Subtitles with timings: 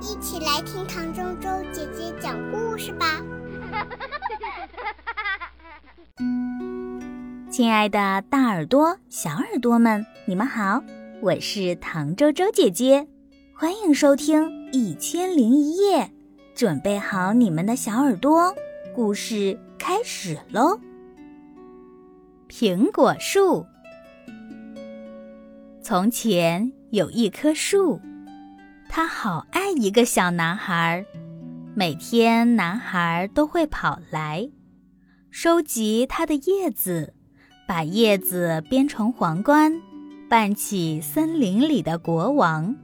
[0.00, 3.22] 一起来听唐周周姐姐讲故事吧。
[7.50, 10.82] 亲爱的，大耳朵、小耳朵们，你们好，
[11.20, 13.06] 我是唐周周姐姐，
[13.54, 16.04] 欢迎收听《一千零一夜》，
[16.54, 18.54] 准备好你们的小耳朵，
[18.94, 20.80] 故事开始喽。
[22.48, 23.66] 苹果树。
[25.82, 28.00] 从前有一棵树。
[28.92, 31.06] 他好爱一个小男孩，
[31.76, 34.50] 每天男孩都会跑来，
[35.30, 37.14] 收集他的叶子，
[37.68, 39.80] 把叶子编成皇冠，
[40.28, 42.74] 扮起森林里的国王。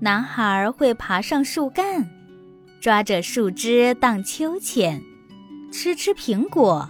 [0.00, 2.08] 男孩会爬上树干，
[2.80, 5.02] 抓着树枝荡秋千，
[5.70, 6.88] 吃吃苹果。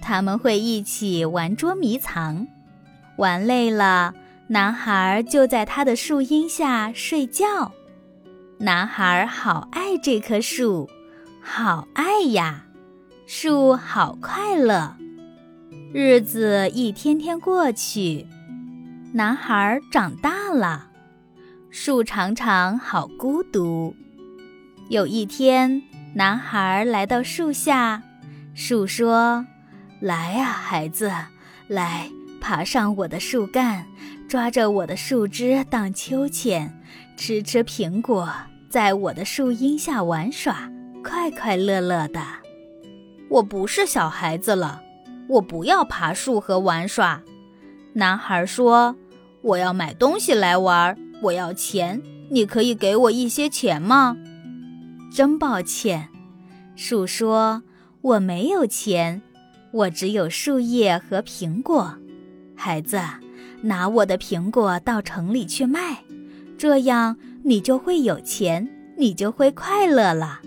[0.00, 2.46] 他们会一起玩捉迷藏，
[3.18, 4.14] 玩累了。
[4.50, 7.70] 男孩就在他的树荫下睡觉。
[8.58, 10.88] 男孩好爱这棵树，
[11.42, 12.64] 好爱呀！
[13.26, 14.96] 树好快乐。
[15.92, 18.26] 日子一天天过去，
[19.12, 20.88] 男孩长大了，
[21.68, 23.94] 树常常好孤独。
[24.88, 25.82] 有一天，
[26.14, 28.02] 男孩来到树下，
[28.54, 29.44] 树说
[30.00, 31.12] ：“来呀，孩子，
[31.68, 33.84] 来。”爬上我的树干，
[34.28, 36.70] 抓着我的树枝荡秋千，
[37.16, 38.30] 吃吃苹果，
[38.68, 40.70] 在我的树荫下玩耍，
[41.02, 42.20] 快快乐乐的。
[43.30, 44.82] 我不是小孩子了，
[45.30, 47.22] 我不要爬树和玩耍。
[47.94, 48.94] 男孩说
[49.40, 54.14] ：“我要买东西来玩，我要钱，你可以给我一些钱吗？”
[55.10, 56.10] 真抱歉，
[56.76, 57.62] 树说
[58.02, 59.22] ：“我没有钱，
[59.72, 61.96] 我只有树叶和苹果。”
[62.54, 63.00] 孩子，
[63.62, 66.04] 拿我的苹果到城里去卖，
[66.56, 70.40] 这样你就会有钱，你就会快乐了。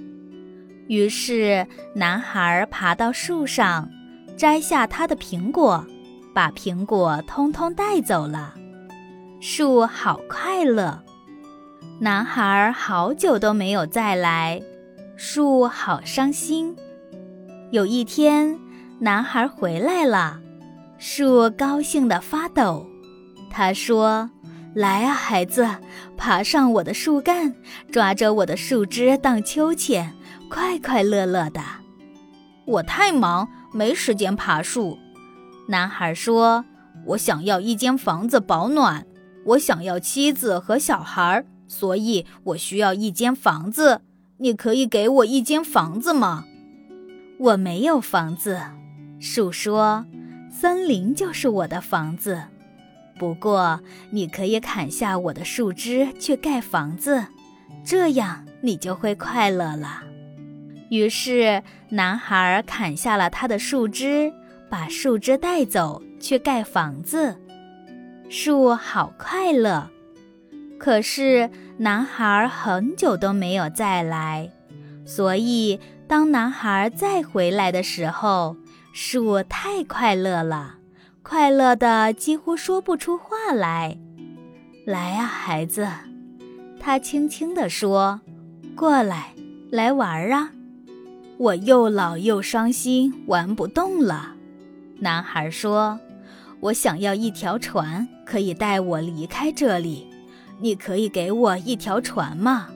[0.88, 3.90] 于是，男孩爬到树上，
[4.36, 5.86] 摘下他的苹果，
[6.34, 8.56] 把苹果通通带走了。
[9.40, 11.02] 树好快乐，
[12.00, 14.62] 男孩好久都没有再来，
[15.16, 16.76] 树好伤心。
[17.72, 18.60] 有一天，
[19.00, 20.40] 男孩回来了。
[20.98, 22.86] 树高兴的发抖，
[23.52, 24.30] 他说
[24.74, 25.68] ：“来啊，孩子，
[26.18, 27.54] 爬上我的树干，
[27.92, 30.14] 抓着我的树枝荡秋千，
[30.50, 31.62] 快快乐乐的。”
[32.66, 34.98] 我太忙，没时间爬树。
[35.68, 36.64] 男孩说
[37.08, 39.06] ：“我想要一间房子保暖，
[39.46, 44.02] 我想要妻子和小孩，所以我需要一间房子。
[44.38, 46.46] 你可以给我一间房子吗？”
[47.40, 48.60] 我没有房子，
[49.20, 50.06] 树说。
[50.52, 52.44] 森林就是我的房子，
[53.22, 57.28] 不过你可以砍下我的树枝去盖房子，
[57.86, 60.02] 这样你就会快乐了。
[60.90, 64.34] 于是，男孩砍下了他的树枝，
[64.72, 67.38] 把树枝带走去盖房子。
[68.28, 69.92] 树好快乐，
[70.80, 74.50] 可是男孩很久都没有再来，
[75.06, 78.58] 所以当男孩再回来的时候。
[78.94, 80.76] 树太快乐了，
[81.32, 83.98] 快乐的几乎说不出话来。
[84.86, 85.88] 来啊，孩子，
[86.78, 88.20] 他轻轻地说
[88.76, 89.34] ：“过来，
[89.72, 90.52] 来玩啊！”
[91.40, 94.36] 我又老又伤心，玩不动了。
[95.00, 95.98] 男孩说
[96.60, 100.10] ：“我想要一条船，可以带我离开这里。
[100.60, 102.68] 你可以给我一条船吗？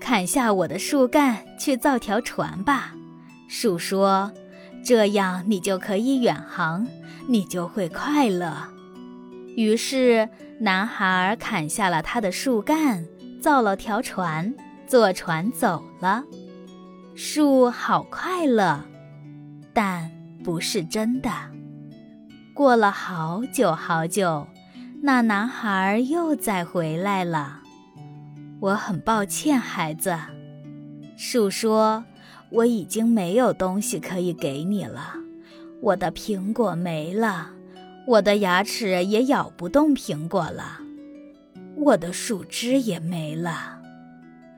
[0.00, 2.94] 砍下我的树干，去造条船吧。”
[3.46, 4.32] 树说。
[4.86, 6.86] 这样你就可以远航，
[7.26, 8.52] 你就会快乐。
[9.56, 10.28] 于是，
[10.60, 13.04] 男孩砍下了他的树干，
[13.40, 14.54] 造了条船，
[14.86, 16.24] 坐船走了。
[17.14, 18.84] 树好快乐，
[19.72, 20.10] 但
[20.42, 21.30] 不是真的。
[22.52, 24.46] 过了好久好久，
[25.02, 27.60] 那男孩又再回来了。
[28.60, 30.18] 我很抱歉，孩子。
[31.16, 32.04] 树说。
[32.50, 35.16] 我已经没有东西可以给你了，
[35.84, 37.50] 我的苹果没了，
[38.06, 40.80] 我的牙齿也咬不动苹果了，
[41.76, 43.82] 我的树枝也没了，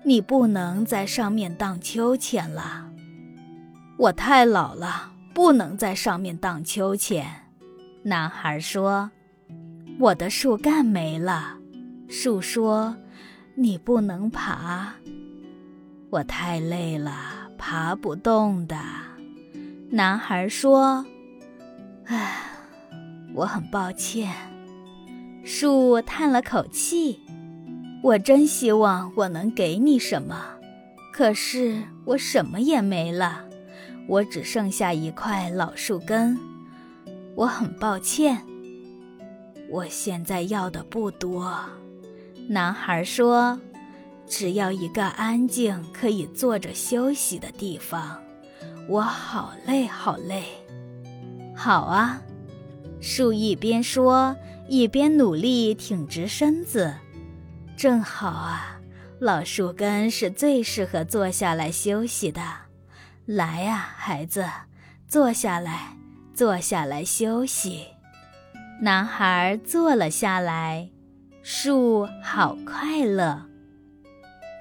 [0.04, 2.88] 你不能在上面荡秋千了。
[3.98, 7.26] 我太老了，不能在上面荡秋千。
[8.04, 9.10] 男孩说
[9.98, 11.58] ：“我的树干没了。”
[12.08, 12.96] 树说
[13.58, 14.94] ：“你不能爬。”
[16.10, 17.34] 我太累了。
[17.58, 18.76] 爬不动的
[19.90, 21.04] 男孩说
[22.06, 22.40] ：“唉，
[23.34, 24.32] 我很抱歉。”
[25.44, 27.20] 树叹了口气
[28.02, 30.44] ：“我真希望我能给你什么，
[31.12, 33.44] 可是我什么也没了，
[34.08, 36.38] 我只剩下一块老树根。
[37.34, 38.42] 我很抱歉。
[39.70, 41.58] 我现在要的不多。
[42.48, 43.60] 男孩说
[44.26, 48.20] ：“只要一个安静可以坐着休息的地方。”
[48.88, 50.44] 我好累，好累。
[51.66, 52.22] 好啊，
[53.00, 54.36] 树一边说，
[54.68, 56.94] 一边努力挺直身子。
[57.76, 58.78] 正好啊，
[59.18, 62.40] 老树根是最适合坐下来休息的。
[63.24, 64.46] 来呀，孩子，
[65.08, 65.96] 坐下来，
[66.32, 67.86] 坐下来休息。
[68.80, 70.88] 男孩坐了下来。
[71.42, 73.42] 树好快乐。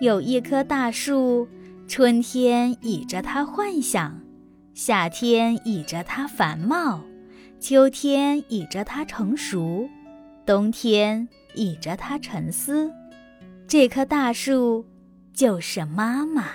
[0.01, 1.47] 有一棵大树。
[1.87, 4.19] 春天倚着它幻想，
[4.75, 7.01] 夏天倚着它繁茂，
[7.61, 9.87] 秋天倚着它成熟，
[10.45, 12.91] 冬天倚着它沉思。
[13.69, 14.85] 这棵大树
[15.33, 16.47] 就是妈妈。